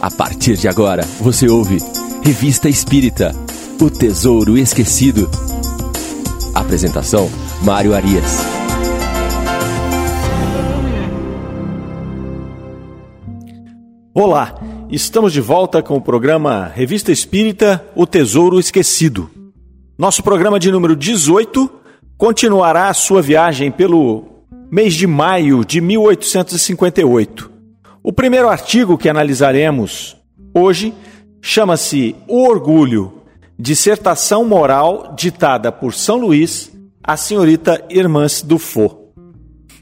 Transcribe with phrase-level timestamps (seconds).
[0.00, 1.78] A partir de agora, você ouve
[2.22, 3.34] Revista Espírita
[3.80, 5.28] O Tesouro Esquecido.
[6.54, 7.28] Apresentação:
[7.64, 8.38] Mário Arias.
[14.14, 14.54] Olá,
[14.88, 19.28] estamos de volta com o programa Revista Espírita O Tesouro Esquecido.
[19.98, 21.68] Nosso programa de número 18
[22.16, 27.57] continuará a sua viagem pelo mês de maio de 1858.
[28.08, 30.16] O primeiro artigo que analisaremos
[30.54, 30.94] hoje
[31.42, 33.20] chama-se O Orgulho,
[33.58, 36.72] dissertação moral ditada por São Luís
[37.04, 38.96] à senhorita Irmãs Dufault.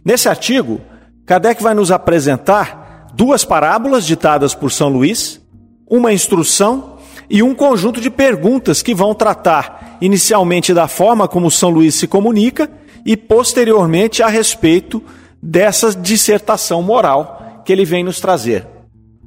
[0.04, 0.80] Nesse artigo,
[1.24, 5.40] Kardec vai nos apresentar duas parábolas ditadas por São Luís,
[5.88, 6.96] uma instrução
[7.30, 12.08] e um conjunto de perguntas que vão tratar inicialmente da forma como São Luís se
[12.08, 12.68] comunica
[13.04, 15.00] e posteriormente a respeito
[15.40, 17.35] dessa dissertação moral
[17.66, 18.64] que ele vem nos trazer.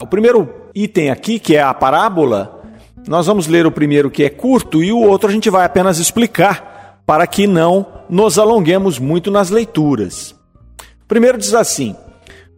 [0.02, 2.64] O primeiro item aqui, que é a parábola,
[3.06, 6.00] nós vamos ler o primeiro que é curto e o outro a gente vai apenas
[6.00, 10.34] explicar para que não nos alonguemos muito nas leituras.
[11.06, 11.94] Primeiro diz assim: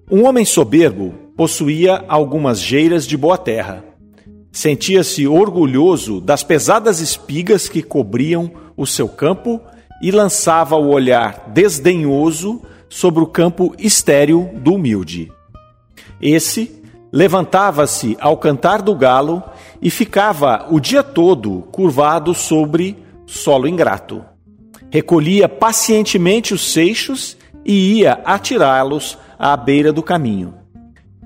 [0.09, 3.83] Um homem soberbo possuía algumas geiras de boa terra.
[4.51, 9.59] Sentia-se orgulhoso das pesadas espigas que cobriam o seu campo
[9.99, 15.31] e lançava o olhar desdenhoso sobre o campo estéril do humilde.
[16.22, 19.44] Esse levantava-se ao cantar do galo
[19.81, 24.23] e ficava o dia todo curvado sobre solo ingrato.
[24.89, 30.53] Recolhia pacientemente os seixos e ia atirá-los à beira do caminho.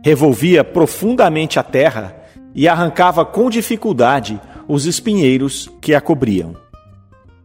[0.04, 2.16] Revolvia profundamente a terra
[2.54, 6.56] e arrancava com dificuldade os espinheiros que a cobriam.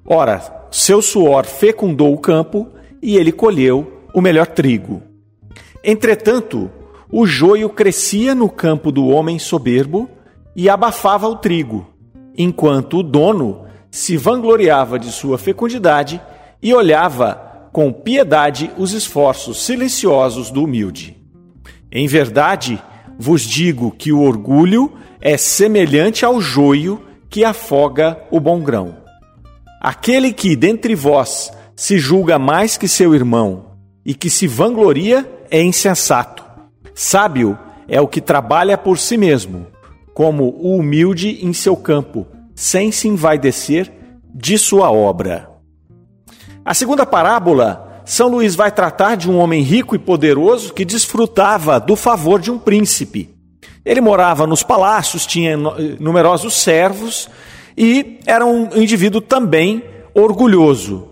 [0.06, 2.68] Ora, seu suor fecundou o campo
[3.02, 5.02] e ele colheu o melhor trigo.
[5.82, 6.70] Entretanto,
[7.12, 10.08] o joio crescia no campo do homem soberbo
[10.54, 11.86] e abafava o trigo,
[12.36, 16.20] enquanto o dono se vangloriava de sua fecundidade
[16.62, 21.16] e olhava com piedade os esforços silenciosos do humilde.
[21.90, 22.80] Em verdade,
[23.18, 28.96] vos digo que o orgulho é semelhante ao joio que afoga o bom grão.
[29.80, 33.66] Aquele que dentre vós se julga mais que seu irmão
[34.04, 36.49] e que se vangloria é insensato
[36.94, 37.58] Sábio
[37.88, 39.66] é o que trabalha por si mesmo,
[40.14, 43.90] como o humilde em seu campo, sem se envaidecer
[44.34, 45.50] de sua obra.
[46.64, 51.80] A segunda parábola, São Luís vai tratar de um homem rico e poderoso que desfrutava
[51.80, 53.34] do favor de um príncipe.
[53.84, 55.56] Ele morava nos palácios, tinha
[55.98, 57.28] numerosos servos
[57.76, 59.82] e era um indivíduo também
[60.14, 61.09] orgulhoso.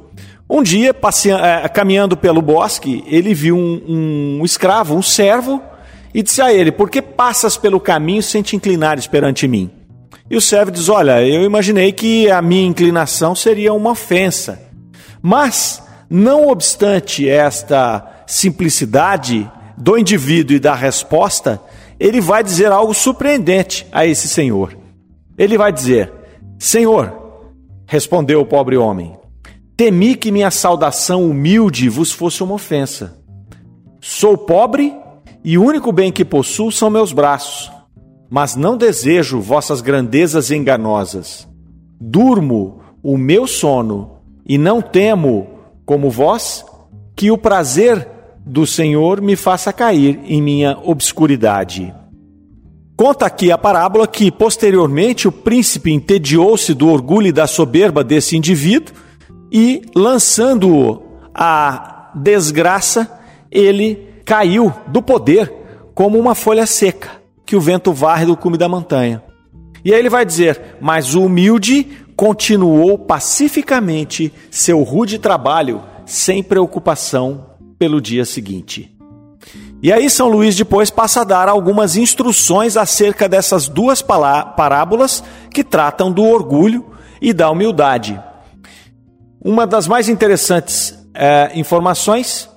[0.51, 1.43] Um dia, passeando,
[1.75, 5.63] caminhando pelo bosque, ele viu um, um escravo, um servo,
[6.15, 9.71] e disse a ele: Por que passas pelo caminho sem te inclinares perante mim?
[10.31, 14.63] E o servo diz: Olha, eu imaginei que a minha inclinação seria uma ofensa.
[15.21, 21.61] Mas, não obstante esta simplicidade do indivíduo e da resposta,
[22.01, 24.77] ele vai dizer algo surpreendente a esse senhor.
[25.37, 26.11] Ele vai dizer:
[26.59, 27.13] Senhor,
[27.87, 29.18] respondeu o pobre homem,
[29.79, 33.17] temi que minha saudação humilde vos fosse uma ofensa.
[34.01, 34.93] Sou pobre
[35.45, 37.71] e o único bem que possuo são meus braços.
[38.29, 41.47] Mas não desejo vossas grandezas enganosas.
[42.01, 45.47] Durmo o meu sono e não temo,
[45.87, 46.65] como vós,
[47.15, 48.07] que o prazer
[48.45, 51.95] do Senhor me faça cair em minha obscuridade.
[52.97, 58.37] Conta aqui a parábola que, posteriormente, o príncipe entediou-se do orgulho e da soberba desse
[58.37, 58.93] indivíduo
[59.51, 61.03] e, lançando-o
[61.35, 63.21] à desgraça,
[63.51, 65.53] ele caiu do poder
[65.95, 67.11] como uma folha seca
[67.47, 69.23] que o vento varre do cume da montanha.
[69.85, 77.47] E aí ele vai dizer: Mas o humilde continuou pacificamente seu rude trabalho, sem preocupação
[77.79, 78.95] pelo dia seguinte.
[79.81, 85.23] E aí São Luís depois passa a dar algumas instruções acerca dessas duas parábolas
[85.53, 86.85] que tratam do orgulho
[87.23, 88.21] e da humildade.
[89.41, 92.49] Uma das mais interessantes é, informações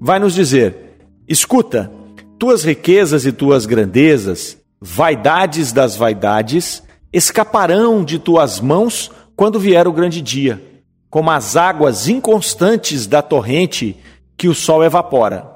[0.00, 0.98] vai nos dizer:
[1.28, 1.90] Escuta,
[2.38, 9.92] tuas riquezas e tuas grandezas, vaidades das vaidades, escaparão de tuas mãos quando vier o
[9.92, 10.62] grande dia,
[11.08, 13.96] como as águas inconstantes da torrente
[14.36, 15.48] que o sol evapora.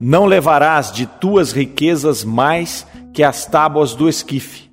[0.00, 4.70] Não levarás de tuas riquezas mais que as tábuas do esquife.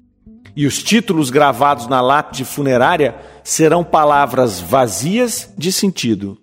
[0.56, 6.38] E os títulos gravados na lápide funerária serão palavras vazias de sentido.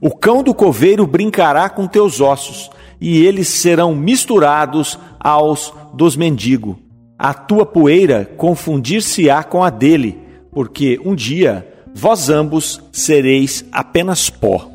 [0.00, 6.76] O cão do coveiro brincará com teus ossos, e eles serão misturados aos dos mendigos.
[7.18, 10.18] A tua poeira confundir-se-á com a dele,
[10.52, 14.70] porque um dia vós ambos sereis apenas pó.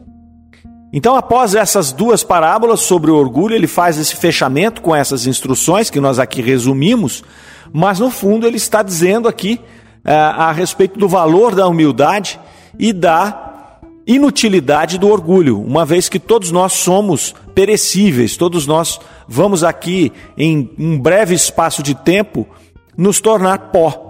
[0.94, 5.90] Então, após essas duas parábolas sobre o orgulho, ele faz esse fechamento com essas instruções
[5.90, 7.24] que nós aqui resumimos,
[7.72, 9.62] mas no fundo ele está dizendo aqui
[10.04, 12.40] a respeito do valor da humildade
[12.78, 13.52] e da
[14.06, 20.70] inutilidade do orgulho, uma vez que todos nós somos perecíveis, todos nós vamos aqui, em
[20.78, 22.48] um breve espaço de tempo,
[22.98, 24.08] nos tornar pó.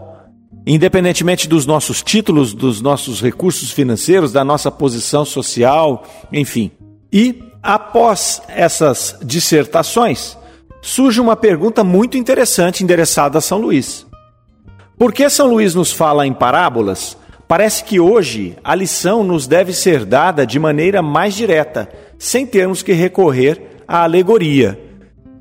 [0.65, 6.71] Independentemente dos nossos títulos, dos nossos recursos financeiros, da nossa posição social, enfim.
[7.11, 10.37] E após essas dissertações,
[10.81, 14.05] surge uma pergunta muito interessante endereçada a São Luís.
[15.01, 17.17] Por que São Luís nos fala em parábolas?
[17.47, 21.89] Parece que hoje a lição nos deve ser dada de maneira mais direta,
[22.19, 24.79] sem termos que recorrer à alegoria.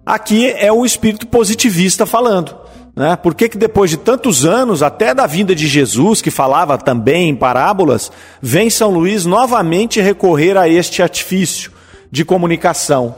[0.06, 2.56] Aqui é o espírito positivista falando.
[2.96, 3.14] Né?
[3.16, 7.28] Por que, que depois de tantos anos, até da vinda de Jesus, que falava também
[7.28, 8.10] em parábolas,
[8.40, 11.70] vem São Luís novamente recorrer a este artifício
[12.10, 13.14] de comunicação?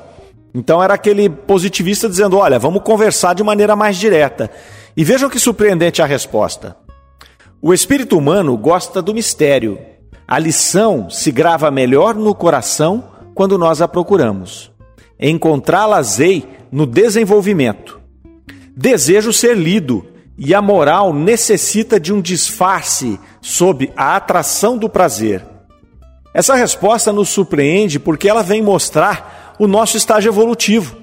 [0.52, 4.50] Então era aquele positivista dizendo: olha, vamos conversar de maneira mais direta.
[4.96, 6.76] E vejam que surpreendente a resposta.
[7.60, 9.78] O espírito humano gosta do mistério.
[10.26, 13.04] A lição se grava melhor no coração
[13.34, 14.70] quando nós a procuramos.
[15.18, 18.00] Encontrá-las-ei no desenvolvimento.
[18.76, 20.06] Desejo ser lido
[20.36, 25.44] e a moral necessita de um disfarce sob a atração do prazer.
[26.34, 31.01] Essa resposta nos surpreende porque ela vem mostrar o nosso estágio evolutivo,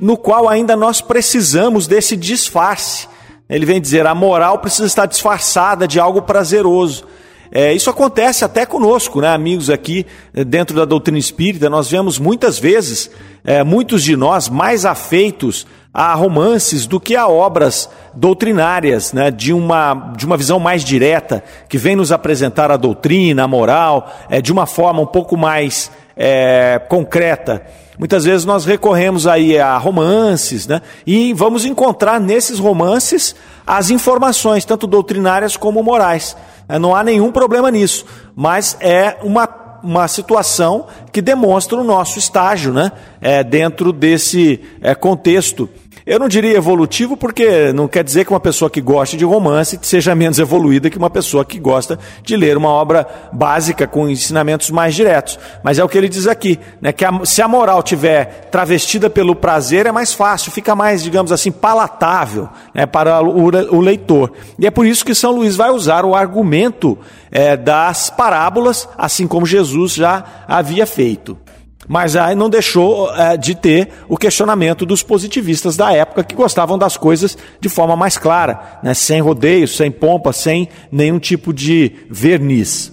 [0.00, 3.08] no qual ainda nós precisamos desse disfarce
[3.48, 7.04] ele vem dizer: a moral precisa estar disfarçada de algo prazeroso.
[7.52, 11.70] É, isso acontece até conosco, né, amigos aqui é, dentro da doutrina espírita.
[11.70, 13.10] Nós vemos muitas vezes
[13.44, 19.52] é, muitos de nós mais afeitos a romances do que a obras doutrinárias, né, de,
[19.52, 24.40] uma, de uma visão mais direta, que vem nos apresentar a doutrina, a moral, é,
[24.40, 27.62] de uma forma um pouco mais é, concreta.
[27.98, 30.82] Muitas vezes nós recorremos aí a romances, né?
[31.06, 33.34] E vamos encontrar nesses romances
[33.66, 36.36] as informações, tanto doutrinárias como morais.
[36.68, 38.04] É, não há nenhum problema nisso,
[38.34, 39.48] mas é uma,
[39.82, 42.90] uma situação que demonstra o nosso estágio, né?
[43.20, 45.68] É, dentro desse é, contexto
[46.06, 49.78] eu não diria evolutivo porque não quer dizer que uma pessoa que goste de romance
[49.80, 54.70] seja menos evoluída que uma pessoa que gosta de ler uma obra básica com ensinamentos
[54.70, 55.38] mais diretos.
[55.62, 59.08] Mas é o que ele diz aqui, né, que a, se a moral tiver travestida
[59.08, 64.30] pelo prazer é mais fácil, fica mais, digamos assim, palatável né, para o, o, leitor.
[64.58, 66.98] E é por isso que São Luís vai usar o argumento
[67.30, 71.38] é, das parábolas, assim como Jesus já havia feito.
[71.86, 76.78] Mas aí não deixou é, de ter o questionamento dos positivistas da época que gostavam
[76.78, 78.94] das coisas de forma mais clara, né?
[78.94, 82.92] sem rodeios, sem pompa, sem nenhum tipo de verniz.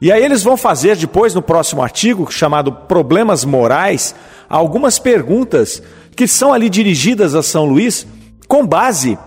[0.00, 4.14] E aí eles vão fazer depois, no próximo artigo, chamado Problemas Morais,
[4.48, 5.82] algumas perguntas
[6.14, 8.06] que são ali dirigidas a São Luís
[8.46, 9.18] com base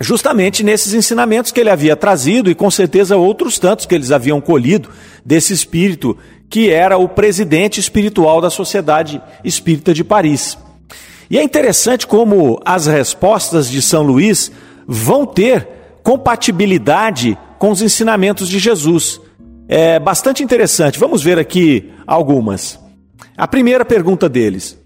[0.00, 4.40] justamente nesses ensinamentos que ele havia trazido e com certeza outros tantos que eles haviam
[4.40, 4.88] colhido
[5.24, 6.16] desse espírito
[6.50, 10.56] que era o presidente espiritual da Sociedade Espírita de Paris.
[11.30, 14.50] E é interessante como as respostas de São Luís
[14.86, 15.68] vão ter
[16.02, 19.20] compatibilidade com os ensinamentos de Jesus.
[19.68, 20.98] É bastante interessante.
[20.98, 22.80] Vamos ver aqui algumas.
[23.36, 24.78] A primeira pergunta deles: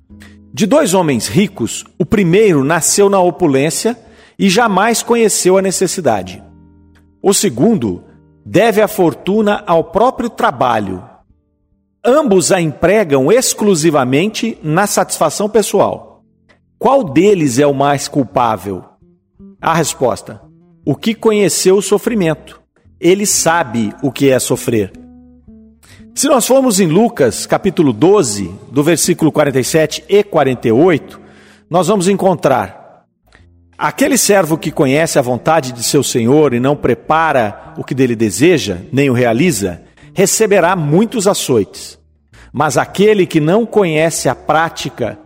[0.52, 3.96] De dois homens ricos, o primeiro nasceu na opulência
[4.36, 6.42] e jamais conheceu a necessidade.
[7.22, 8.02] O segundo
[8.44, 11.11] deve a fortuna ao próprio trabalho
[12.04, 16.24] Ambos a empregam exclusivamente na satisfação pessoal.
[16.76, 18.84] Qual deles é o mais culpável?
[19.60, 20.40] A resposta:
[20.84, 22.60] o que conheceu o sofrimento.
[23.00, 24.92] Ele sabe o que é sofrer.
[26.12, 31.20] Se nós formos em Lucas, capítulo 12, do versículo 47 e 48,
[31.70, 33.04] nós vamos encontrar
[33.78, 38.14] aquele servo que conhece a vontade de seu senhor e não prepara o que dele
[38.16, 39.81] deseja, nem o realiza,
[40.14, 41.98] receberá muitos açoites.
[42.52, 45.18] Mas aquele que não conhece a prática,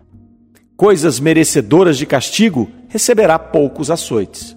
[0.76, 4.57] coisas merecedoras de castigo, receberá poucos açoites.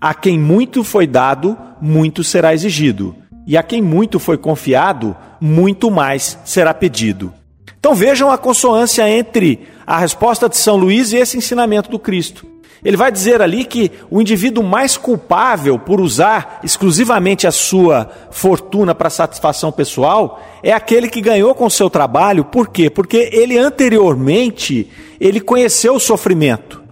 [0.00, 3.14] A quem muito foi dado, muito será exigido,
[3.46, 7.32] e a quem muito foi confiado, muito mais será pedido.
[7.78, 12.49] Então vejam a consonância entre a resposta de São Luís e esse ensinamento do Cristo.
[12.84, 18.94] Ele vai dizer ali que o indivíduo mais culpável por usar exclusivamente a sua fortuna
[18.94, 22.44] para satisfação pessoal é aquele que ganhou com o seu trabalho.
[22.44, 22.88] Por quê?
[22.88, 26.82] Porque ele anteriormente ele conheceu o sofrimento,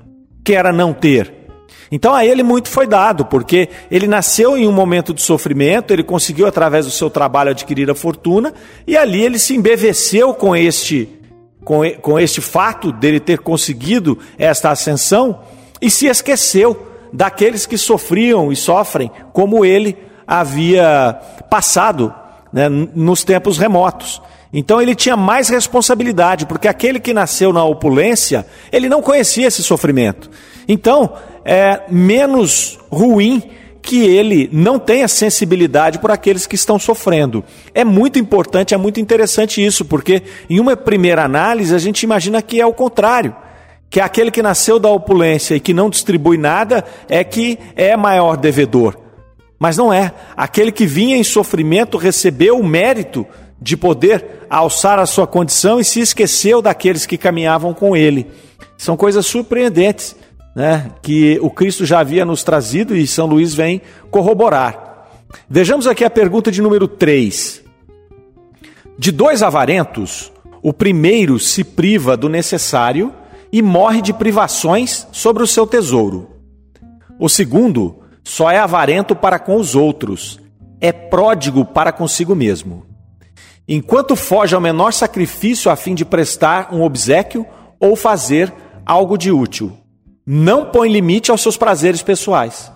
[0.44, 1.32] que era não ter.
[1.90, 6.02] Então a ele muito foi dado, porque ele nasceu em um momento de sofrimento, ele
[6.02, 8.52] conseguiu através do seu trabalho adquirir a fortuna
[8.86, 11.08] e ali ele se embeveceu com este
[11.64, 15.40] com, com este fato dele ter conseguido esta ascensão
[15.80, 21.18] e se esqueceu daqueles que sofriam e sofrem como ele havia
[21.48, 22.14] passado
[22.52, 24.20] né, nos tempos remotos.
[24.52, 29.62] Então ele tinha mais responsabilidade, porque aquele que nasceu na opulência, ele não conhecia esse
[29.62, 30.30] sofrimento.
[30.66, 33.42] Então, é menos ruim
[33.80, 37.42] que ele não tenha sensibilidade por aqueles que estão sofrendo.
[37.74, 42.42] É muito importante, é muito interessante isso, porque em uma primeira análise a gente imagina
[42.42, 43.34] que é o contrário
[43.90, 48.36] que aquele que nasceu da opulência e que não distribui nada é que é maior
[48.36, 48.96] devedor.
[49.58, 50.12] Mas não é.
[50.36, 53.26] Aquele que vinha em sofrimento recebeu o mérito
[53.60, 58.26] de poder alçar a sua condição e se esqueceu daqueles que caminhavam com ele.
[58.76, 60.14] São coisas surpreendentes,
[60.54, 60.92] né?
[61.02, 65.08] Que o Cristo já havia nos trazido e São Luís vem corroborar.
[65.48, 67.64] Vejamos aqui a pergunta de número 3.
[68.96, 73.12] De dois avarentos, o primeiro se priva do necessário
[73.52, 76.30] e morre de privações sobre o seu tesouro.
[77.18, 80.38] O segundo só é avarento para com os outros,
[80.80, 82.86] é pródigo para consigo mesmo.
[83.66, 87.46] Enquanto foge ao menor sacrifício a fim de prestar um obsequio
[87.80, 88.52] ou fazer
[88.86, 89.76] algo de útil,
[90.26, 92.70] não põe limite aos seus prazeres pessoais.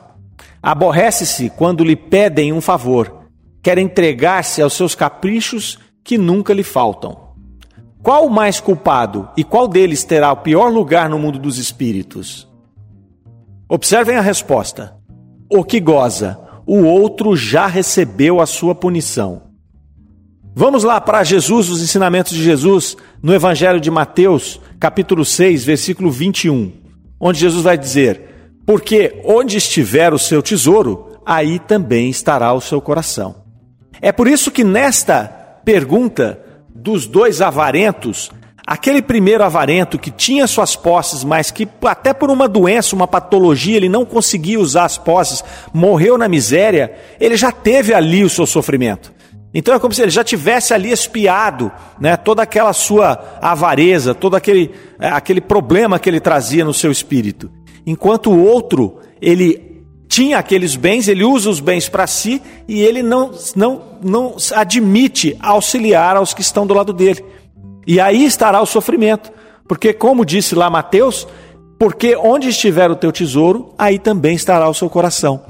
[0.62, 3.26] Aborrece-se quando lhe pedem um favor,
[3.62, 7.21] quer entregar-se aos seus caprichos que nunca lhe faltam.
[8.02, 12.48] Qual o mais culpado e qual deles terá o pior lugar no mundo dos espíritos?
[13.68, 14.96] Observem a resposta.
[15.48, 19.42] O que goza, o outro já recebeu a sua punição.
[20.52, 26.10] Vamos lá para Jesus, os ensinamentos de Jesus no Evangelho de Mateus, capítulo 6, versículo
[26.10, 26.72] 21,
[27.20, 32.80] onde Jesus vai dizer: Porque onde estiver o seu tesouro, aí também estará o seu
[32.80, 33.44] coração.
[34.00, 35.24] É por isso que nesta
[35.64, 38.30] pergunta dos dois avarentos,
[38.66, 43.76] aquele primeiro avarento que tinha suas posses, mas que até por uma doença, uma patologia,
[43.76, 48.46] ele não conseguia usar as posses, morreu na miséria, ele já teve ali o seu
[48.46, 49.12] sofrimento.
[49.54, 54.34] Então é como se ele já tivesse ali espiado né, toda aquela sua avareza, todo
[54.34, 57.50] aquele, é, aquele problema que ele trazia no seu espírito.
[57.86, 59.71] Enquanto o outro, ele
[60.08, 65.36] tinha aqueles bens, ele usa os bens para si e ele não, não, não admite
[65.40, 67.24] auxiliar aos que estão do lado dele.
[67.86, 69.32] E aí estará o sofrimento,
[69.66, 71.26] porque, como disse lá Mateus,
[71.78, 75.42] porque onde estiver o teu tesouro, aí também estará o seu coração.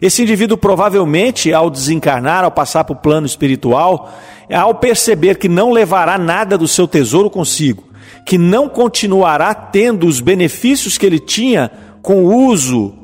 [0.00, 4.12] Esse indivíduo provavelmente, ao desencarnar, ao passar para o plano espiritual,
[4.52, 7.84] ao perceber que não levará nada do seu tesouro consigo,
[8.26, 11.70] que não continuará tendo os benefícios que ele tinha
[12.02, 12.99] com o uso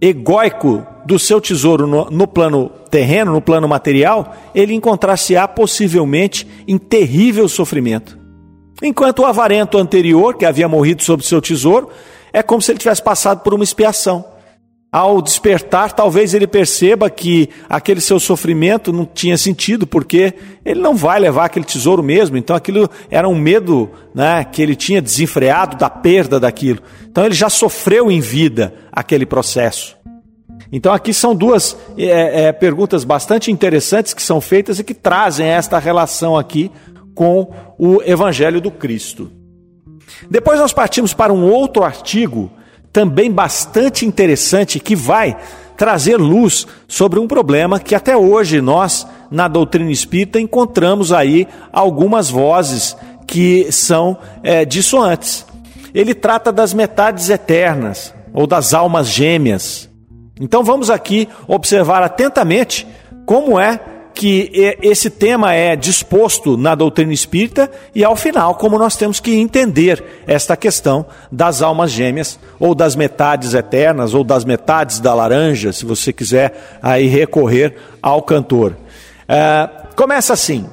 [0.00, 6.78] egóico do seu tesouro no, no, plano terreno, no plano material, ele encontrar-se-á possivelmente em
[6.78, 8.18] terrível sofrimento.
[8.82, 11.88] Enquanto o avarento anterior, que havia morrido sobre seu tesouro,
[12.32, 14.24] é como se ele tivesse passado por uma expiação.
[14.90, 20.32] Ao despertar, talvez ele perceba que aquele seu sofrimento não tinha sentido, porque
[20.64, 22.38] ele não vai levar aquele tesouro mesmo.
[22.38, 26.80] Então aquilo era um medo né, que ele tinha desenfreado da perda daquilo.
[27.06, 29.94] Então ele já sofreu em vida aquele processo.
[30.72, 35.46] Então aqui são duas é, é, perguntas bastante interessantes que são feitas e que trazem
[35.46, 36.70] esta relação aqui
[37.14, 39.30] com o Evangelho do Cristo.
[40.30, 42.50] Depois nós partimos para um outro artigo
[42.92, 45.36] também bastante interessante que vai
[45.76, 52.28] trazer luz sobre um problema que até hoje nós, na doutrina espírita, encontramos aí algumas
[52.28, 55.46] vozes que são é, dissoantes.
[55.94, 59.88] Ele trata das metades eternas ou das almas gêmeas.
[60.40, 62.86] Então vamos aqui observar atentamente
[63.24, 63.80] como é
[64.18, 64.50] que
[64.82, 70.04] esse tema é disposto na doutrina espírita e, ao final, como nós temos que entender
[70.26, 75.86] esta questão das almas gêmeas, ou das metades eternas, ou das metades da laranja, se
[75.86, 78.76] você quiser aí recorrer ao cantor.
[79.28, 80.66] É, começa assim.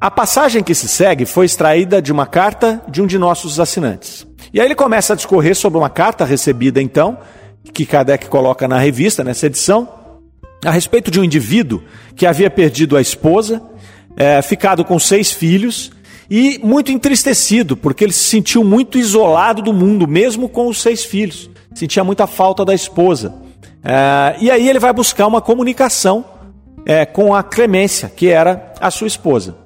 [0.00, 4.26] A passagem que se segue foi extraída de uma carta de um de nossos assinantes.
[4.52, 7.18] E aí ele começa a discorrer sobre uma carta recebida, então,
[7.72, 10.01] que Kardec coloca na revista, nessa edição,
[10.64, 11.82] a respeito de um indivíduo
[12.14, 13.62] que havia perdido a esposa,
[14.16, 15.90] é, ficado com seis filhos
[16.30, 21.04] e muito entristecido, porque ele se sentiu muito isolado do mundo, mesmo com os seis
[21.04, 21.50] filhos.
[21.74, 23.34] Sentia muita falta da esposa.
[23.84, 26.24] É, e aí ele vai buscar uma comunicação
[26.86, 29.56] é, com a Clemência, que era a sua esposa.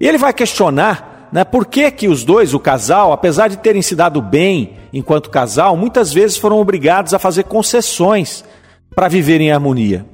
[0.00, 3.82] E ele vai questionar né, por que, que os dois, o casal, apesar de terem
[3.82, 8.44] se dado bem enquanto casal, muitas vezes foram obrigados a fazer concessões
[8.94, 10.04] para viver em harmonia.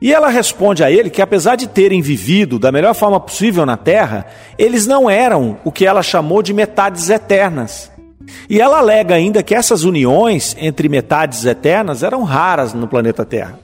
[0.00, 3.76] E ela responde a ele que, apesar de terem vivido da melhor forma possível na
[3.76, 4.26] Terra,
[4.56, 7.90] eles não eram o que ela chamou de metades eternas.
[8.48, 13.58] E ela alega ainda que essas uniões entre metades eternas eram raras no planeta Terra.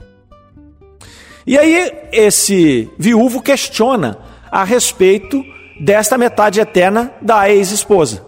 [1.47, 4.17] E aí, esse viúvo questiona
[4.51, 5.41] a respeito
[5.79, 8.25] desta metade eterna da ex-esposa,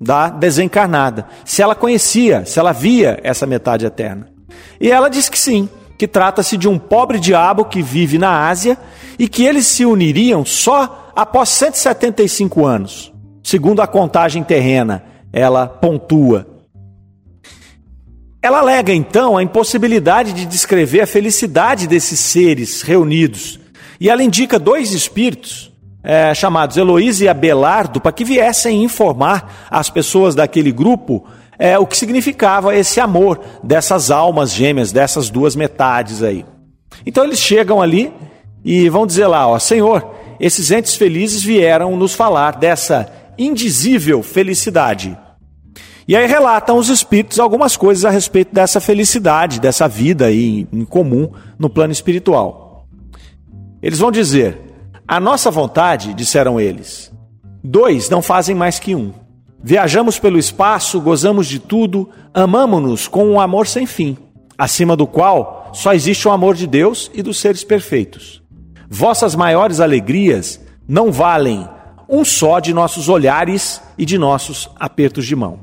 [0.00, 1.26] da desencarnada.
[1.44, 4.28] Se ela conhecia, se ela via essa metade eterna.
[4.80, 5.68] E ela diz que sim
[6.04, 8.76] que trata-se de um pobre diabo que vive na Ásia
[9.18, 13.10] e que eles se uniriam só após 175 anos,
[13.42, 16.46] segundo a contagem terrena, ela pontua.
[18.42, 23.58] Ela alega então a impossibilidade de descrever a felicidade desses seres reunidos
[23.98, 29.88] e ela indica dois espíritos é, chamados Heloísa e Abelardo para que viessem informar as
[29.88, 31.24] pessoas daquele grupo
[31.58, 36.44] é, o que significava esse amor dessas almas gêmeas, dessas duas metades aí.
[37.06, 38.12] Então eles chegam ali
[38.64, 45.16] e vão dizer lá: ó, Senhor, esses entes felizes vieram nos falar dessa indizível felicidade.
[46.06, 50.84] E aí relatam os espíritos algumas coisas a respeito dessa felicidade, dessa vida aí em
[50.84, 52.86] comum no plano espiritual.
[53.82, 54.58] Eles vão dizer:
[55.06, 57.12] A nossa vontade, disseram eles,
[57.62, 59.12] dois não fazem mais que um.
[59.66, 64.14] Viajamos pelo espaço, gozamos de tudo, amamo-nos com um amor sem fim,
[64.58, 68.42] acima do qual só existe o amor de Deus e dos seres perfeitos.
[68.90, 71.66] Vossas maiores alegrias não valem
[72.06, 75.60] um só de nossos olhares e de nossos apertos de mão.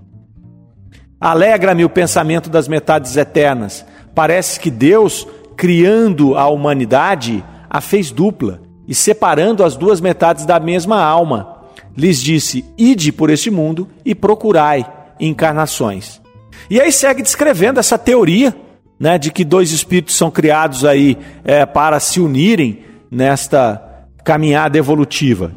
[1.19, 3.85] Alegra-me o pensamento das metades eternas.
[4.15, 10.59] Parece que Deus, criando a humanidade, a fez dupla e separando as duas metades da
[10.59, 11.50] mesma alma
[11.95, 14.85] lhes disse: Ide por este mundo e procurai
[15.19, 16.21] encarnações.
[16.69, 18.55] E aí segue descrevendo essa teoria
[18.99, 23.81] né, de que dois espíritos são criados aí é, para se unirem nesta
[24.23, 25.51] caminhada evolutiva.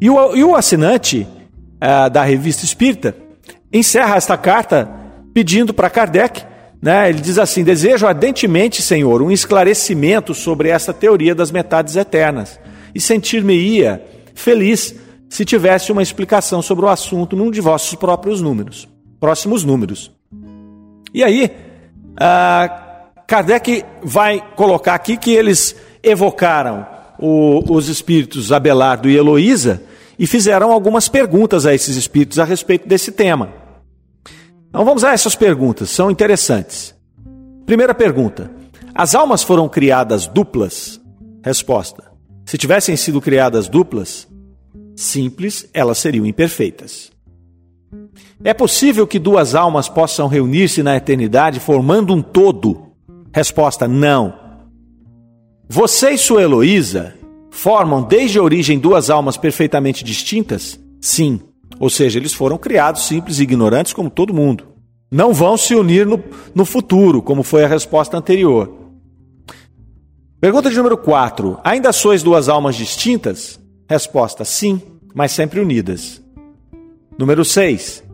[0.00, 1.26] E o, e o assinante
[1.80, 3.14] é, da revista Espírita
[3.72, 4.90] encerra esta carta
[5.32, 6.42] pedindo para Kardec,
[6.82, 12.58] né, ele diz assim: Desejo ardentemente, Senhor, um esclarecimento sobre essa teoria das metades eternas
[12.94, 14.02] e sentir-me-ia
[14.34, 14.94] feliz
[15.30, 18.88] se tivesse uma explicação sobre o assunto num de vossos próprios números,
[19.20, 20.10] próximos números.
[21.14, 21.52] E aí,
[22.14, 22.90] uh,
[23.28, 26.84] Kardec vai colocar aqui que eles evocaram
[27.16, 29.80] o, os espíritos Abelardo e Heloísa
[30.18, 33.52] e fizeram algumas perguntas a esses espíritos a respeito desse tema.
[34.68, 36.94] Então vamos a essas perguntas, são interessantes.
[37.64, 38.50] Primeira pergunta:
[38.92, 41.00] As almas foram criadas duplas?
[41.44, 42.10] Resposta:
[42.44, 44.26] Se tivessem sido criadas duplas,
[45.00, 47.10] simples, elas seriam imperfeitas.
[48.44, 52.86] É possível que duas almas possam reunir-se na eternidade formando um todo?
[53.32, 54.34] Resposta: não.
[55.68, 57.14] Você e sua Heloísa
[57.50, 60.78] formam desde a origem duas almas perfeitamente distintas?
[61.00, 61.40] Sim.
[61.78, 64.68] Ou seja, eles foram criados simples e ignorantes como todo mundo.
[65.10, 66.22] Não vão se unir no,
[66.54, 68.76] no futuro, como foi a resposta anterior.
[70.40, 71.58] Pergunta de número 4.
[71.64, 73.60] Ainda sois duas almas distintas?
[73.90, 74.80] Resposta: sim,
[75.12, 76.22] mas sempre unidas.
[77.18, 78.04] Número 6.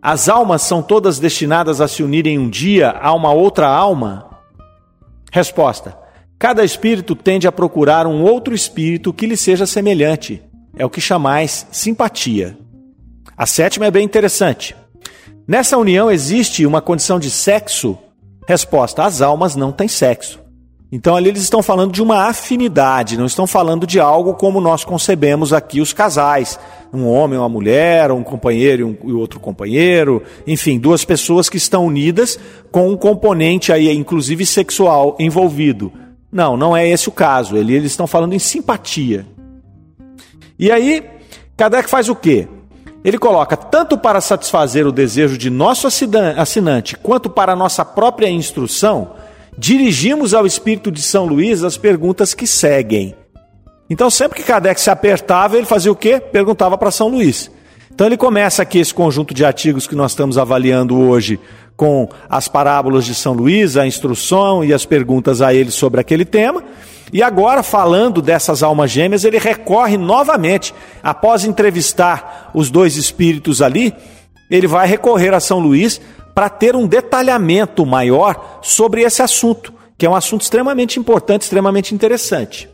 [0.00, 4.30] As almas são todas destinadas a se unirem um dia a uma outra alma?
[5.30, 5.94] Resposta:
[6.38, 10.42] Cada espírito tende a procurar um outro espírito que lhe seja semelhante.
[10.74, 12.56] É o que chamais simpatia.
[13.36, 14.74] A sétima é bem interessante.
[15.46, 17.98] Nessa união existe uma condição de sexo?
[18.48, 20.45] Resposta: As almas não têm sexo.
[20.90, 24.84] Então ali eles estão falando de uma afinidade, não estão falando de algo como nós
[24.84, 26.58] concebemos aqui os casais,
[26.92, 31.56] um homem, uma mulher, um companheiro e, um, e outro companheiro, enfim, duas pessoas que
[31.56, 32.38] estão unidas
[32.70, 35.92] com um componente aí, inclusive sexual, envolvido.
[36.30, 37.56] Não, não é esse o caso.
[37.56, 39.26] Ali eles estão falando em simpatia.
[40.58, 41.02] E aí,
[41.56, 42.46] Kardec faz o quê?
[43.04, 49.12] Ele coloca tanto para satisfazer o desejo de nosso assinante quanto para nossa própria instrução
[49.58, 53.14] dirigimos ao Espírito de São Luís as perguntas que seguem.
[53.88, 56.20] Então, sempre que Kardec se apertava, ele fazia o quê?
[56.20, 57.50] Perguntava para São Luís.
[57.96, 61.40] Então ele começa aqui esse conjunto de artigos que nós estamos avaliando hoje
[61.74, 66.26] com as parábolas de São Luís, a instrução e as perguntas a ele sobre aquele
[66.26, 66.62] tema.
[67.10, 73.94] E agora, falando dessas almas gêmeas, ele recorre novamente, após entrevistar os dois espíritos ali,
[74.50, 75.98] ele vai recorrer a São Luís
[76.36, 81.94] para ter um detalhamento maior sobre esse assunto, que é um assunto extremamente importante, extremamente
[81.94, 82.68] interessante.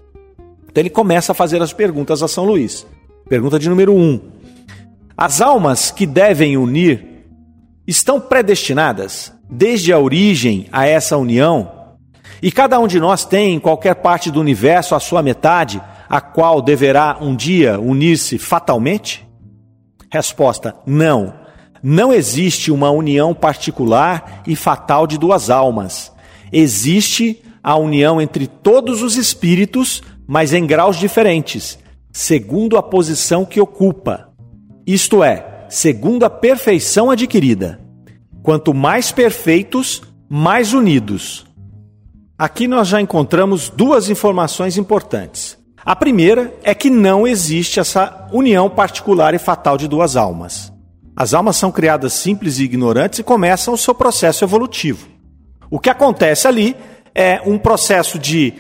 [0.68, 2.84] Então ele começa a fazer as perguntas a São Luís.
[3.28, 3.96] Pergunta de número 1.
[3.96, 4.20] Um.
[5.16, 7.24] As almas que devem unir
[7.86, 11.70] estão predestinadas desde a origem a essa união,
[12.42, 16.20] e cada um de nós tem em qualquer parte do universo a sua metade, a
[16.20, 19.24] qual deverá um dia unir-se fatalmente?
[20.10, 21.41] Resposta: não.
[21.82, 26.12] Não existe uma união particular e fatal de duas almas.
[26.52, 31.78] Existe a união entre todos os espíritos, mas em graus diferentes,
[32.12, 34.28] segundo a posição que ocupa.
[34.86, 37.80] Isto é, segundo a perfeição adquirida.
[38.42, 41.46] Quanto mais perfeitos, mais unidos.
[42.38, 45.58] Aqui nós já encontramos duas informações importantes.
[45.84, 50.71] A primeira é que não existe essa união particular e fatal de duas almas.
[51.16, 55.06] As almas são criadas simples e ignorantes e começam o seu processo evolutivo.
[55.70, 56.76] O que acontece ali
[57.14, 58.54] é um processo de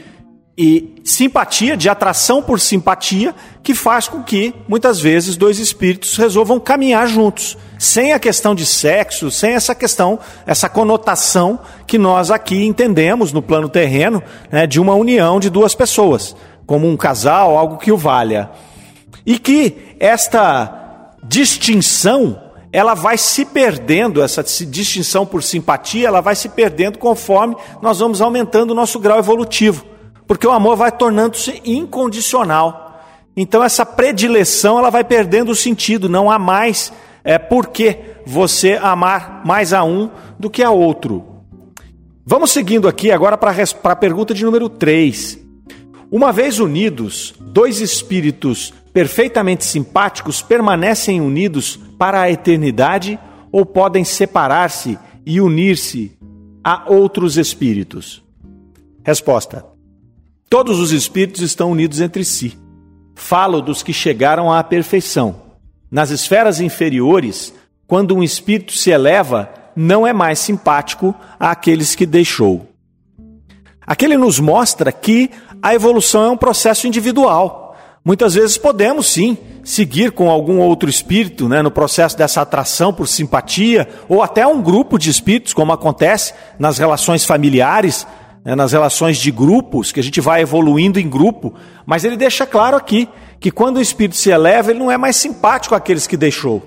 [0.56, 6.60] e simpatia, de atração por simpatia, que faz com que, muitas vezes, dois espíritos resolvam
[6.60, 12.64] caminhar juntos, sem a questão de sexo, sem essa questão, essa conotação que nós aqui
[12.64, 16.36] entendemos no plano terreno, né, de uma união de duas pessoas,
[16.66, 18.50] como um casal, algo que o valha.
[19.24, 20.81] E que esta
[21.22, 22.40] distinção
[22.74, 28.22] ela vai se perdendo, essa distinção por simpatia, ela vai se perdendo conforme nós vamos
[28.22, 29.92] aumentando o nosso grau evolutivo
[30.32, 33.04] porque o amor vai tornando-se incondicional.
[33.36, 36.90] Então essa predileção ela vai perdendo o sentido, não há mais
[37.24, 41.22] é por que você amar mais a um do que a outro.
[42.24, 43.54] Vamos seguindo aqui agora para
[43.84, 45.38] a pergunta de número 3.
[46.10, 53.18] Uma vez unidos, dois espíritos perfeitamente simpáticos permanecem unidos para a eternidade
[53.50, 56.16] ou podem separar-se e unir-se
[56.62, 58.22] a outros espíritos?
[59.04, 59.64] Resposta:
[60.48, 62.58] Todos os espíritos estão unidos entre si.
[63.14, 65.42] Falo dos que chegaram à perfeição.
[65.90, 67.54] Nas esferas inferiores,
[67.86, 72.68] quando um espírito se eleva, não é mais simpático àqueles que deixou.
[73.86, 77.61] Aqui ele nos mostra que a evolução é um processo individual.
[78.04, 83.06] Muitas vezes podemos sim seguir com algum outro espírito né, no processo dessa atração por
[83.06, 88.04] simpatia, ou até um grupo de espíritos, como acontece nas relações familiares,
[88.44, 91.54] né, nas relações de grupos, que a gente vai evoluindo em grupo,
[91.86, 95.14] mas ele deixa claro aqui que quando o espírito se eleva, ele não é mais
[95.14, 96.60] simpático àqueles que deixou.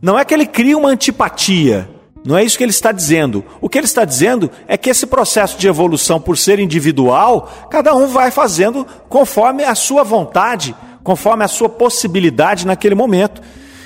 [0.00, 1.88] Não é que ele cria uma antipatia,
[2.24, 3.44] não é isso que ele está dizendo.
[3.60, 7.94] O que ele está dizendo é que esse processo de evolução, por ser individual, cada
[7.94, 13.42] um vai fazendo conforme a sua vontade, conforme a sua possibilidade naquele momento.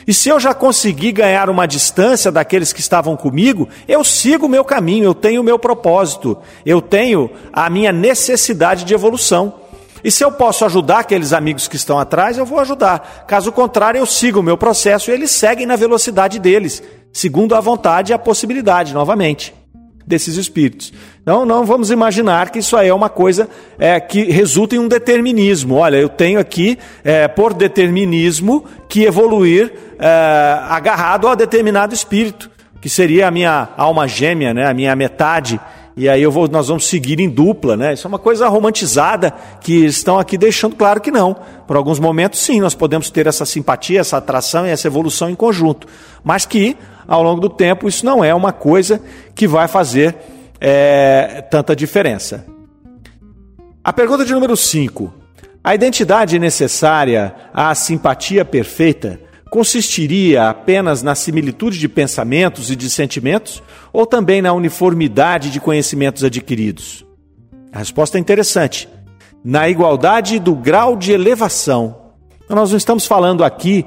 [0.07, 4.49] E se eu já consegui ganhar uma distância daqueles que estavam comigo, eu sigo o
[4.49, 9.55] meu caminho, eu tenho o meu propósito, eu tenho a minha necessidade de evolução.
[10.05, 13.25] E se eu posso ajudar aqueles amigos que estão atrás, eu vou ajudar.
[13.27, 16.81] Caso contrário, eu sigo o meu processo e eles seguem na velocidade deles,
[17.17, 19.55] segundo a vontade e a possibilidade, novamente
[20.07, 20.93] desses espíritos.
[21.25, 23.49] Não, não vamos imaginar que isso aí é uma coisa
[23.79, 25.77] é, que resulta em um determinismo.
[25.77, 32.51] Olha, eu tenho aqui, é, por determinismo, que evoluir é, agarrado a determinado espírito,
[32.83, 35.59] que seria a minha alma gêmea, né, a minha metade.
[35.97, 37.95] E aí vou, nós vamos seguir em dupla, né?
[37.95, 39.33] Isso é uma coisa romantizada
[39.63, 41.35] que estão aqui deixando claro que não.
[41.67, 45.35] Por alguns momentos, sim, nós podemos ter essa simpatia, essa atração e essa evolução em
[45.35, 45.87] conjunto.
[46.23, 46.77] Mas que
[47.09, 49.01] ao longo do tempo, isso não é uma coisa
[49.35, 50.17] que vai fazer
[50.61, 52.45] é, tanta diferença.
[53.83, 55.13] A pergunta de número 5.
[55.63, 59.21] A identidade necessária à simpatia perfeita
[59.57, 66.23] consistiria apenas na similitude de pensamentos e de sentimentos ou também na uniformidade de conhecimentos
[66.23, 67.07] adquiridos?
[67.73, 68.87] A resposta é interessante.
[69.43, 71.97] Na igualdade do grau de elevação.
[72.45, 73.87] Então, nós não estamos falando aqui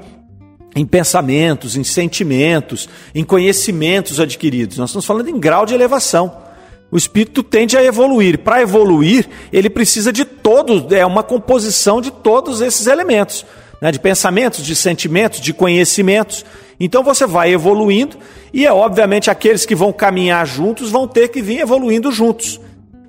[0.74, 4.76] em pensamentos, em sentimentos, em conhecimentos adquiridos.
[4.76, 6.36] Nós estamos falando em grau de elevação.
[6.90, 8.40] O espírito tende a evoluir.
[8.40, 13.46] Para evoluir, ele precisa de todos, é uma composição de todos esses elementos,
[13.80, 13.90] né?
[13.90, 16.44] de pensamentos, de sentimentos, de conhecimentos.
[16.78, 18.16] Então você vai evoluindo
[18.52, 22.60] e é obviamente aqueles que vão caminhar juntos vão ter que vir evoluindo juntos.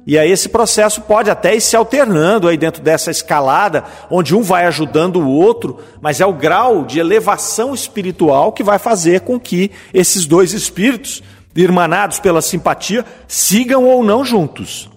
[0.06, 4.42] E aí esse processo pode até ir se alternando aí dentro dessa escalada, onde um
[4.42, 9.40] vai ajudando o outro, mas é o grau de elevação espiritual que vai fazer com
[9.40, 11.22] que esses dois espíritos,
[11.56, 14.90] irmanados pela simpatia, sigam ou não juntos.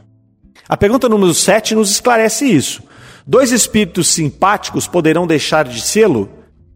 [0.67, 2.83] A pergunta número 7 nos esclarece isso.
[3.27, 6.29] Dois espíritos simpáticos poderão deixar de sê-lo?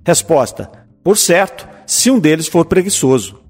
[0.05, 0.71] Resposta:
[1.05, 3.41] por certo, se um deles for preguiçoso.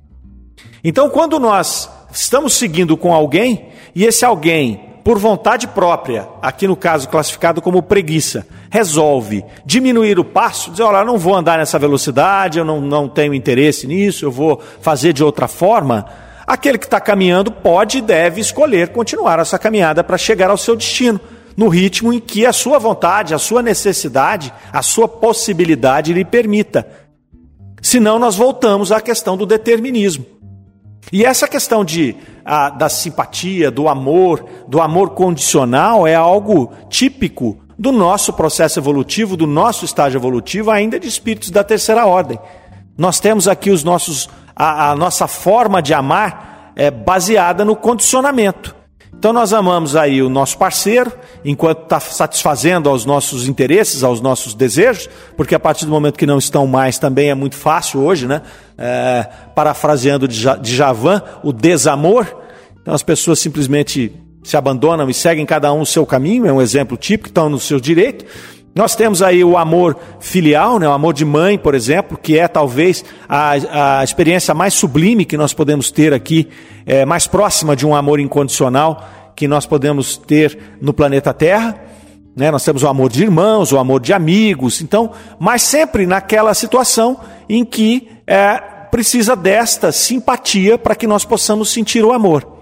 [0.82, 6.76] Então, quando nós estamos seguindo com alguém e esse alguém, por vontade própria, aqui no
[6.76, 11.78] caso classificado como preguiça, resolve diminuir o passo, dizer: olha, eu não vou andar nessa
[11.78, 16.04] velocidade, eu não, não tenho interesse nisso, eu vou fazer de outra forma.
[16.46, 20.74] Aquele que está caminhando pode e deve escolher continuar essa caminhada para chegar ao seu
[20.74, 21.20] destino,
[21.58, 26.88] no ritmo em que a sua vontade, a sua necessidade, a sua possibilidade lhe permita.
[27.82, 30.24] Senão, nós voltamos à questão do determinismo.
[31.12, 37.58] E essa questão de, a, da simpatia, do amor, do amor condicional é algo típico
[37.76, 42.38] do nosso processo evolutivo, do nosso estágio evolutivo, ainda de espíritos da terceira ordem.
[42.96, 48.77] Nós temos aqui os nossos, a, a nossa forma de amar é baseada no condicionamento.
[49.18, 51.12] Então nós amamos aí o nosso parceiro,
[51.44, 56.24] enquanto está satisfazendo aos nossos interesses, aos nossos desejos, porque a partir do momento que
[56.24, 58.42] não estão mais também é muito fácil hoje, né?
[58.76, 62.28] É, parafraseando de Javan, o desamor.
[62.80, 64.12] Então as pessoas simplesmente
[64.44, 67.58] se abandonam e seguem cada um o seu caminho, é um exemplo típico, estão no
[67.58, 68.24] seu direito.
[68.74, 72.46] Nós temos aí o amor filial, né, o amor de mãe, por exemplo, que é
[72.46, 76.48] talvez a, a experiência mais sublime que nós podemos ter aqui,
[76.86, 79.04] é, mais próxima de um amor incondicional
[79.34, 81.80] que nós podemos ter no planeta Terra.
[82.36, 82.50] Né?
[82.50, 87.18] Nós temos o amor de irmãos, o amor de amigos, então, mas sempre naquela situação
[87.48, 88.58] em que é,
[88.90, 92.57] precisa desta simpatia para que nós possamos sentir o amor.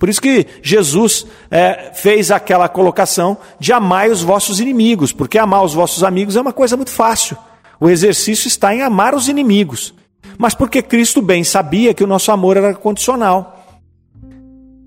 [0.00, 5.62] Por isso que Jesus é, fez aquela colocação de amar os vossos inimigos, porque amar
[5.62, 7.36] os vossos amigos é uma coisa muito fácil.
[7.78, 9.92] O exercício está em amar os inimigos.
[10.38, 13.58] Mas porque Cristo bem sabia que o nosso amor era condicional.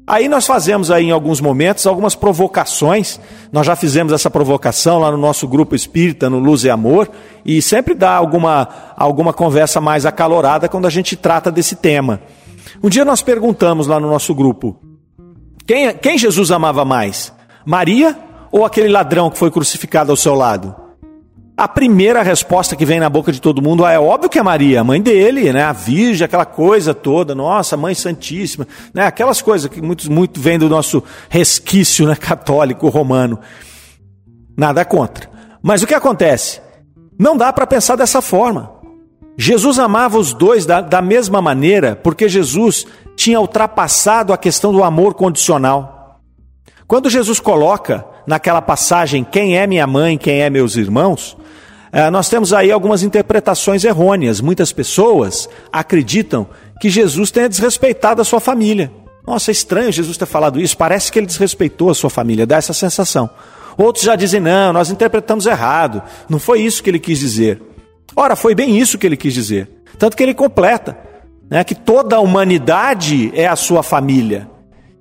[0.08, 3.20] Aí nós fazemos aí em alguns momentos algumas provocações.
[3.52, 7.08] Nós já fizemos essa provocação lá no nosso grupo espírita, no Luz e Amor,
[7.46, 12.20] e sempre dá alguma, alguma conversa mais acalorada quando a gente trata desse tema.
[12.82, 14.76] Um dia nós perguntamos lá no nosso grupo:
[15.66, 17.34] quem, quem Jesus amava mais?
[17.66, 18.18] Maria
[18.52, 20.76] ou aquele ladrão que foi crucificado ao seu lado?
[21.56, 24.82] A primeira resposta que vem na boca de todo mundo é óbvio que é Maria,
[24.82, 25.64] a mãe dele, né?
[25.64, 29.06] A Virgem, aquela coisa toda, nossa, mãe santíssima, né?
[29.06, 33.40] Aquelas coisas que muitos muito vêm do nosso resquício, né, católico romano.
[34.58, 35.30] Nada contra.
[35.62, 36.60] Mas o que acontece?
[37.20, 38.83] Não dá para pensar dessa forma.
[39.38, 44.84] Jesus amava os dois da, da mesma maneira, porque Jesus tinha ultrapassado a questão do
[44.84, 46.20] amor condicional.
[46.88, 51.36] Quando Jesus coloca naquela passagem quem é minha mãe, quem é meus irmãos,
[51.92, 54.40] eh, nós temos aí algumas interpretações errôneas.
[54.40, 56.48] Muitas pessoas acreditam
[56.80, 58.92] que Jesus tenha desrespeitado a sua família.
[59.26, 62.58] Nossa, é estranho Jesus ter falado isso, parece que ele desrespeitou a sua família, dá
[62.58, 63.30] essa sensação.
[63.78, 67.73] Outros já dizem, não, nós interpretamos errado, não foi isso que ele quis dizer.
[68.16, 69.70] Ora, foi bem isso que ele quis dizer.
[69.98, 70.98] Tanto que ele completa
[71.50, 74.50] né, que toda a humanidade é a sua família.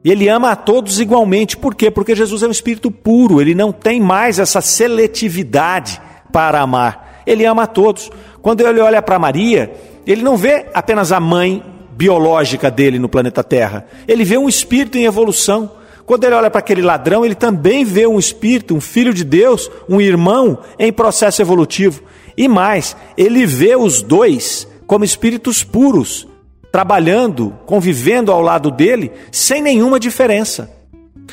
[0.04, 1.56] E ele ama a todos igualmente.
[1.56, 1.90] Por quê?
[1.90, 6.00] Porque Jesus é um espírito puro, ele não tem mais essa seletividade
[6.32, 7.22] para amar.
[7.26, 8.10] Ele ama a todos.
[8.40, 9.72] Quando ele olha para Maria,
[10.06, 14.98] ele não vê apenas a mãe biológica dele no planeta Terra, ele vê um espírito
[14.98, 15.70] em evolução.
[16.04, 19.70] Quando ele olha para aquele ladrão, ele também vê um espírito, um filho de Deus,
[19.88, 22.02] um irmão em processo evolutivo.
[22.36, 26.26] E mais, ele vê os dois como espíritos puros,
[26.70, 30.70] trabalhando, convivendo ao lado dele, sem nenhuma diferença.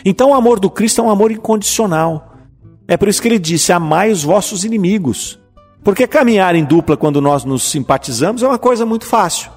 [0.03, 2.35] Então o amor do Cristo é um amor incondicional.
[2.87, 5.39] É por isso que ele disse: amai os vossos inimigos.
[5.83, 9.49] Porque caminhar em dupla quando nós nos simpatizamos é uma coisa muito fácil.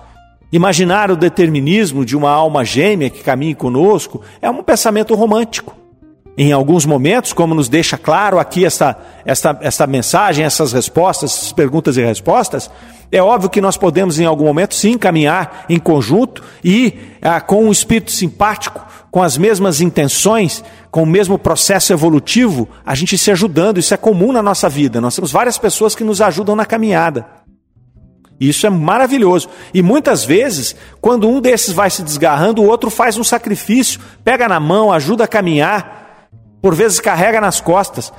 [0.52, 5.81] Imaginar o determinismo de uma alma gêmea que caminhe conosco é um pensamento romântico.
[6.36, 11.52] Em alguns momentos, como nos deixa claro aqui esta, esta, esta mensagem, essas respostas, essas
[11.52, 12.70] perguntas e respostas,
[13.10, 17.64] é óbvio que nós podemos, em algum momento, sim, caminhar em conjunto e ah, com
[17.66, 23.30] um espírito simpático, com as mesmas intenções, com o mesmo processo evolutivo, a gente se
[23.30, 23.76] ajudando.
[23.76, 25.02] Isso é comum na nossa vida.
[25.02, 27.26] Nós temos várias pessoas que nos ajudam na caminhada.
[28.40, 29.50] Isso é maravilhoso.
[29.74, 34.48] E muitas vezes, quando um desses vai se desgarrando, o outro faz um sacrifício, pega
[34.48, 36.01] na mão, ajuda a caminhar,
[36.62, 38.12] por vezes carrega nas costas.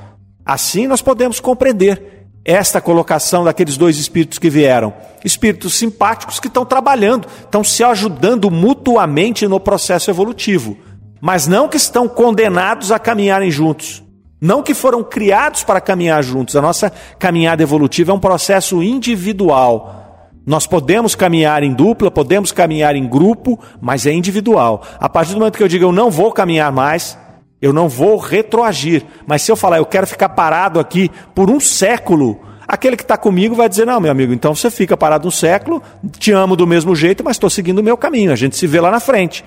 [0.44, 4.92] Assim nós podemos compreender esta colocação daqueles dois espíritos que vieram.
[5.24, 10.76] Espíritos simpáticos que estão trabalhando, estão se ajudando mutuamente no processo evolutivo.
[11.20, 14.02] mas não que estão condenados a caminharem juntos.
[14.38, 16.54] Não que foram criados para caminhar juntos.
[16.54, 20.28] A nossa caminhada evolutiva é um processo individual.
[20.44, 24.82] Nós podemos caminhar em dupla, podemos caminhar em grupo, mas é individual.
[25.00, 27.16] A partir do momento que eu digo eu não vou caminhar mais,
[27.64, 29.02] eu não vou retroagir.
[29.26, 33.16] Mas se eu falar eu quero ficar parado aqui por um século, aquele que está
[33.16, 35.82] comigo vai dizer: não, meu amigo, então você fica parado um século,
[36.18, 38.30] te amo do mesmo jeito, mas estou seguindo o meu caminho.
[38.32, 39.42] A gente se vê lá na frente.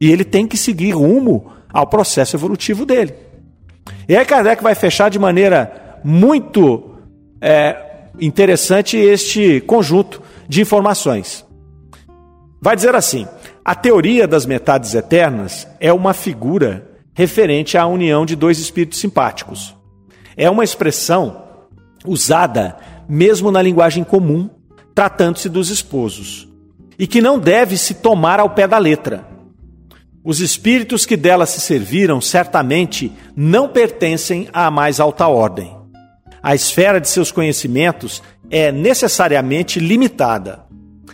[0.00, 3.14] E ele tem que seguir rumo ao processo evolutivo dele.
[4.08, 6.96] E aí Kardec vai fechar de maneira muito
[7.40, 7.76] é,
[8.20, 11.46] interessante este conjunto de informações.
[12.60, 13.28] Vai dizer assim:
[13.64, 19.74] a teoria das metades eternas é uma figura referente à união de dois espíritos simpáticos.
[20.36, 21.44] É uma expressão
[22.04, 22.76] usada
[23.08, 24.50] mesmo na linguagem comum,
[24.94, 26.48] tratando-se dos esposos,
[26.98, 29.26] e que não deve se tomar ao pé da letra.
[30.22, 35.76] Os espíritos que dela se serviram certamente não pertencem à mais alta ordem.
[36.42, 40.64] A esfera de seus conhecimentos é necessariamente limitada.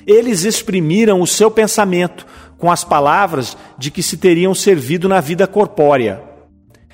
[0.06, 2.26] Eles exprimiram o seu pensamento
[2.60, 6.22] com as palavras de que se teriam servido na vida corpórea.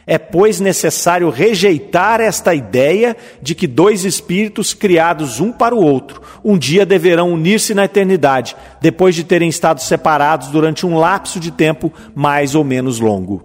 [0.07, 6.23] É, pois, necessário rejeitar esta ideia de que dois espíritos criados um para o outro
[6.45, 11.51] um dia deverão unir-se na eternidade, depois de terem estado separados durante um lapso de
[11.51, 13.45] tempo mais ou menos longo.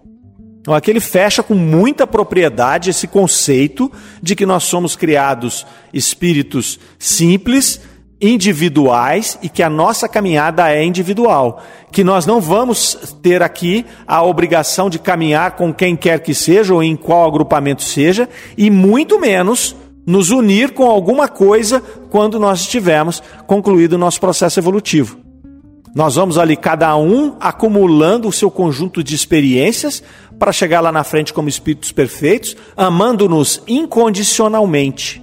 [0.62, 6.80] Então, aqui ele fecha com muita propriedade esse conceito de que nós somos criados espíritos
[7.00, 7.82] simples,
[8.22, 11.62] individuais e que a nossa caminhada é individual.
[11.92, 16.74] Que nós não vamos ter aqui a obrigação de caminhar com quem quer que seja
[16.74, 22.62] ou em qual agrupamento seja, e muito menos nos unir com alguma coisa quando nós
[22.62, 25.20] estivermos concluído o nosso processo evolutivo.
[25.94, 30.02] Nós vamos ali, cada um acumulando o seu conjunto de experiências
[30.40, 35.22] para chegar lá na frente como espíritos perfeitos, amando-nos incondicionalmente,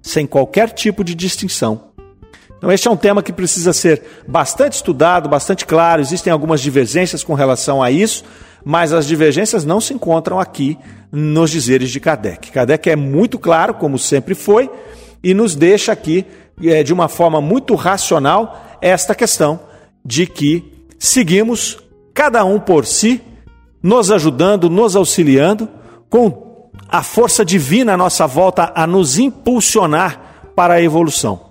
[0.00, 1.85] sem qualquer tipo de distinção.
[2.58, 6.00] Então, este é um tema que precisa ser bastante estudado, bastante claro.
[6.00, 8.24] Existem algumas divergências com relação a isso,
[8.64, 10.78] mas as divergências não se encontram aqui
[11.12, 12.50] nos dizeres de Kardec.
[12.50, 14.70] Kardec é muito claro, como sempre foi,
[15.22, 16.24] e nos deixa aqui,
[16.62, 19.60] é, de uma forma muito racional, esta questão
[20.04, 21.78] de que seguimos,
[22.14, 23.20] cada um por si,
[23.82, 25.68] nos ajudando, nos auxiliando,
[26.08, 31.45] com a força divina à nossa volta a nos impulsionar para a evolução.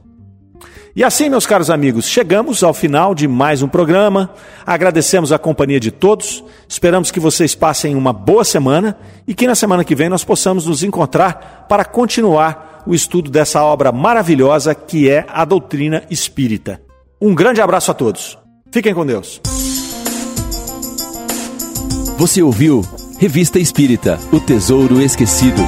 [0.96, 4.30] E assim, meus caros amigos, chegamos ao final de mais um programa.
[4.66, 6.42] Agradecemos a companhia de todos.
[6.70, 10.66] Esperamos que vocês passem uma boa semana e que na semana que vem nós possamos
[10.68, 16.80] nos encontrar para continuar o estudo dessa obra maravilhosa que é a doutrina espírita.
[17.20, 18.38] Um grande abraço a todos.
[18.72, 19.42] Fiquem com Deus.
[22.18, 22.86] Você ouviu
[23.20, 25.62] Revista Espírita O Tesouro Esquecido.